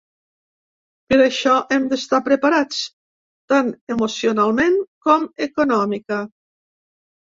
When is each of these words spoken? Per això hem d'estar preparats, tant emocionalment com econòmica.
Per 1.13 1.19
això 1.25 1.57
hem 1.77 1.85
d'estar 1.91 2.21
preparats, 2.31 2.81
tant 3.55 3.73
emocionalment 3.99 4.83
com 5.09 5.33
econòmica. 5.51 6.25